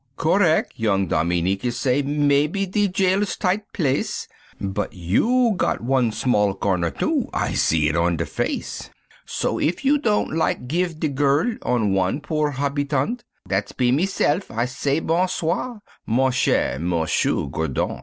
"Correc'," 0.17 0.71
young 0.79 1.05
Dominique 1.05 1.63
is 1.63 1.77
say, 1.79 2.01
"mebbe 2.01 2.65
de 2.71 2.87
jail's 2.87 3.37
tight 3.37 3.71
place, 3.71 4.27
But 4.59 4.93
you 4.93 5.53
got 5.55 5.81
wan 5.81 6.11
small 6.11 6.55
corner, 6.55 6.89
too, 6.89 7.29
I 7.31 7.53
see 7.53 7.87
it 7.87 7.95
on 7.95 8.17
de 8.17 8.25
face, 8.25 8.89
So 9.27 9.59
if 9.59 9.85
you 9.85 9.99
don't 9.99 10.35
lak 10.35 10.65
geev 10.65 10.99
de 10.99 11.07
girl 11.07 11.55
on 11.61 11.93
wan 11.93 12.19
poor 12.19 12.49
habitant, 12.49 13.25
Dat's 13.47 13.73
be 13.73 13.91
mese'f, 13.91 14.49
I 14.49 14.65
say, 14.65 15.01
Bonsoir, 15.01 15.81
mon 16.07 16.31
cher 16.31 16.79
M'sieur 16.79 17.45
Gourdon." 17.51 17.99